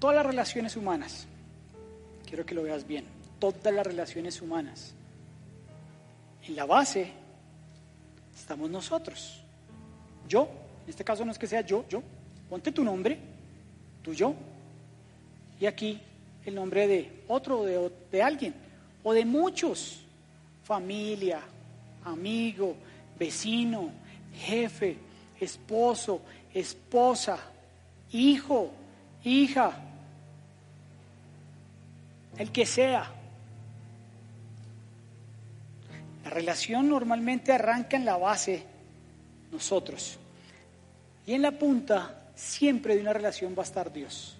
[0.00, 1.26] Todas las relaciones humanas,
[2.26, 3.04] quiero que lo veas bien,
[3.38, 4.94] todas las relaciones humanas,
[6.48, 7.12] en la base
[8.34, 9.42] estamos nosotros.
[10.26, 10.48] Yo,
[10.84, 12.02] en este caso no es que sea yo, yo,
[12.48, 13.18] ponte tu nombre,
[14.02, 14.34] tú yo,
[15.60, 16.00] y aquí
[16.46, 18.54] el nombre de otro, de, de alguien,
[19.02, 20.00] o de muchos,
[20.70, 21.40] familia,
[22.04, 22.76] amigo,
[23.18, 23.90] vecino,
[24.32, 24.96] jefe,
[25.40, 26.22] esposo,
[26.54, 27.36] esposa,
[28.12, 28.70] hijo,
[29.24, 29.72] hija,
[32.38, 33.10] el que sea.
[36.22, 38.62] La relación normalmente arranca en la base,
[39.50, 40.20] nosotros.
[41.26, 44.36] Y en la punta siempre de una relación va a estar Dios.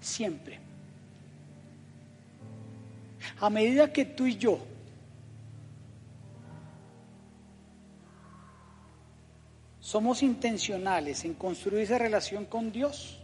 [0.00, 0.60] Siempre.
[3.38, 4.77] A medida que tú y yo
[9.88, 13.16] somos intencionales en construir esa relación con Dios,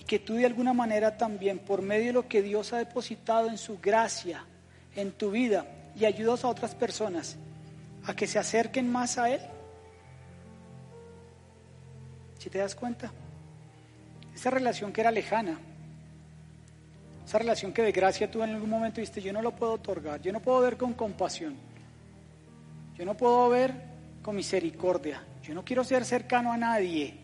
[0.00, 3.48] y que tú de alguna manera también, por medio de lo que Dios ha depositado
[3.48, 4.44] en su gracia,
[4.94, 5.66] en tu vida,
[5.96, 7.36] y ayudas a otras personas
[8.04, 9.40] a que se acerquen más a Él,
[12.38, 13.10] si te das cuenta,
[14.32, 15.58] esa relación que era lejana,
[17.26, 20.22] esa relación que de gracia tú en algún momento dijiste, yo no lo puedo otorgar,
[20.22, 21.56] yo no puedo ver con compasión,
[23.00, 23.72] yo no puedo ver
[24.20, 27.14] con misericordia, yo no quiero ser cercano a nadie.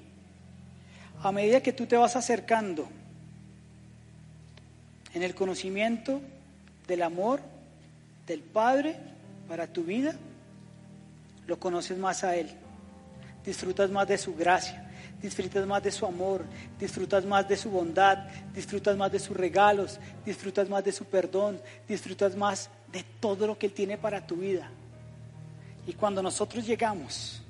[1.22, 2.89] A medida que tú te vas acercando
[5.12, 6.22] en el conocimiento
[6.89, 7.43] del amor
[8.27, 8.97] del Padre
[9.51, 10.14] para tu vida,
[11.47, 12.49] lo conoces más a Él,
[13.45, 16.47] disfrutas más de su gracia, disfrutas más de su amor,
[16.81, 21.61] disfrutas más de su bondad, disfrutas más de sus regalos, disfrutas más de su perdón,
[21.87, 24.70] disfrutas más de todo lo que Él tiene para tu vida.
[25.87, 27.41] Y cuando nosotros llegamos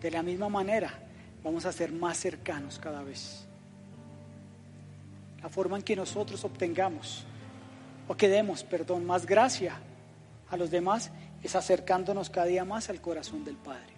[0.00, 0.92] de la misma manera,
[1.44, 3.46] vamos a ser más cercanos cada vez.
[5.40, 7.24] La forma en que nosotros obtengamos
[8.08, 9.80] o que demos, perdón, más gracia
[10.50, 11.10] a los demás
[11.42, 13.92] es acercándonos cada día más al corazón del Padre.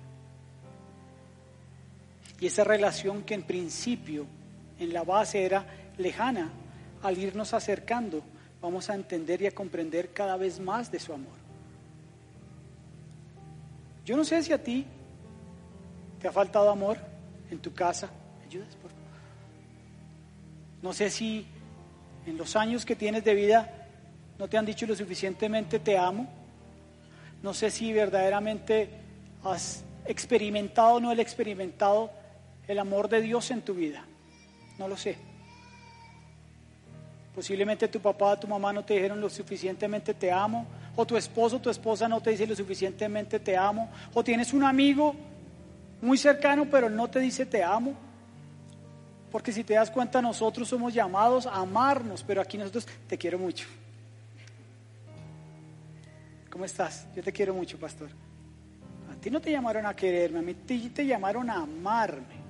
[2.41, 4.27] Y esa relación que en principio
[4.79, 5.67] en la base era
[5.97, 6.51] lejana,
[7.03, 8.23] al irnos acercando,
[8.61, 11.44] vamos a entender y a comprender cada vez más de su amor.
[14.05, 14.87] Yo no sé si a ti
[16.21, 16.99] te ha faltado amor
[17.51, 18.11] en tu casa.
[18.39, 19.05] ¿Me ayudas, por favor?
[20.83, 21.47] No sé si
[22.27, 23.89] en los años que tienes de vida
[24.39, 26.29] no te han dicho lo suficientemente te amo.
[27.43, 28.89] No sé si verdaderamente
[29.43, 32.11] has experimentado o no el experimentado
[32.67, 34.05] el amor de Dios en tu vida.
[34.79, 35.17] No lo sé.
[37.35, 41.57] Posiblemente tu papá tu mamá no te dijeron lo suficientemente te amo, o tu esposo
[41.57, 45.15] o tu esposa no te dice lo suficientemente te amo, o tienes un amigo
[46.01, 47.95] muy cercano pero no te dice te amo.
[49.31, 53.37] Porque si te das cuenta nosotros somos llamados a amarnos, pero aquí nosotros te quiero
[53.37, 53.67] mucho.
[56.55, 57.09] ¿Cómo estás?
[57.17, 58.11] Yo te quiero mucho, pastor.
[59.11, 62.44] A ti no te llamaron a quererme, a mí te, llamaron a amarme.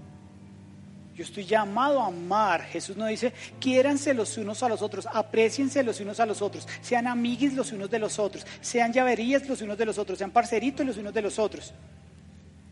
[1.14, 2.62] Yo estoy llamado a amar.
[2.64, 6.66] Jesús nos dice, quiéranse los unos a los otros, apreciense los unos a los otros,
[6.80, 10.32] sean amiguis los unos de los otros, sean llaverías los unos de los otros, sean
[10.32, 11.72] parceritos los unos de los otros.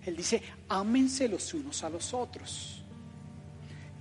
[0.05, 2.83] Él dice, ámense los unos a los otros.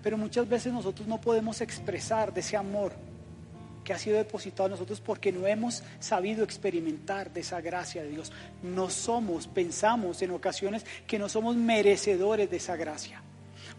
[0.02, 2.94] Pero muchas veces nosotros no podemos expresar de ese amor
[3.84, 8.10] que ha sido depositado en nosotros porque no hemos sabido experimentar de esa gracia de
[8.10, 8.32] Dios.
[8.64, 13.21] No somos, pensamos en ocasiones que no somos merecedores de esa gracia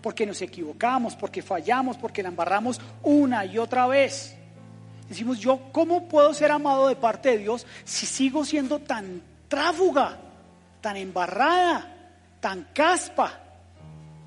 [0.02, 4.36] porque nos equivocamos, porque fallamos, porque la embarramos una y otra vez.
[5.08, 10.18] Decimos, yo, ¿cómo puedo ser amado de parte de Dios si sigo siendo tan tráfuga,
[10.80, 11.86] tan embarrada,
[12.40, 13.38] tan caspa?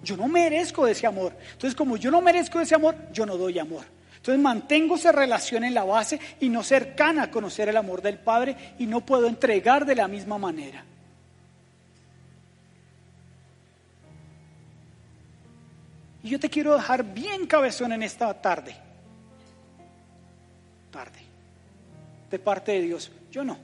[0.03, 1.35] Yo no merezco ese amor.
[1.53, 3.83] Entonces, como yo no merezco ese amor, yo no doy amor.
[4.25, 8.17] Entonces mantengo esa relación en la base y no cercana a conocer el amor del
[8.17, 10.83] Padre y no puedo entregar de la misma manera.
[16.25, 18.75] Y yo te quiero dejar bien cabezón en esta tarde.
[20.89, 21.19] Tarde.
[22.31, 23.11] De parte de Dios.
[23.31, 23.59] Yo no.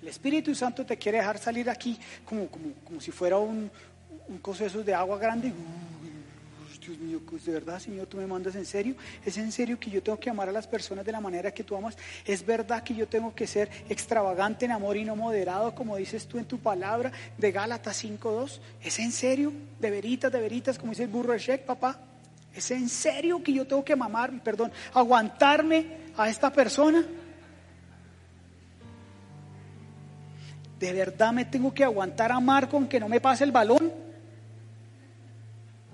[0.00, 3.68] El Espíritu Santo te quiere dejar salir aquí como, como, como si fuera un,
[4.28, 5.48] un de de agua grande.
[5.48, 6.05] Uy,
[6.86, 8.94] Dios mío, pues de verdad, Señor, tú me mandas en serio.
[9.24, 11.64] ¿Es en serio que yo tengo que amar a las personas de la manera que
[11.64, 11.96] tú amas?
[12.24, 16.28] ¿Es verdad que yo tengo que ser extravagante en amor y no moderado, como dices
[16.28, 18.60] tú en tu palabra de Gálatas 5.2?
[18.82, 19.52] ¿Es en serio?
[19.80, 21.98] De veritas, de veritas, como dice el burro de papá.
[22.54, 27.04] ¿Es en serio que yo tengo que mamar, perdón, aguantarme a esta persona?
[30.78, 34.05] ¿De verdad me tengo que aguantar a Marco aunque no me pase el balón?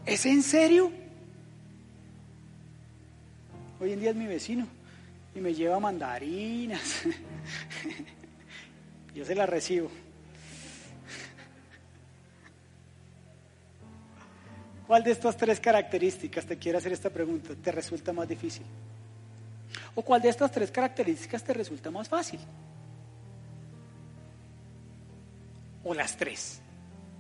[0.05, 0.91] ¿Es en serio?
[3.81, 4.67] Hoy en día es mi vecino
[5.35, 7.03] y me lleva mandarinas.
[9.15, 9.91] Yo se las recibo.
[14.87, 18.65] ¿Cuál de estas tres características, te quiero hacer esta pregunta, te resulta más difícil?
[19.95, 22.41] ¿O cuál de estas tres características te resulta más fácil?
[25.85, 26.61] ¿O las tres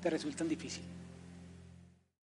[0.00, 1.01] te resultan difíciles?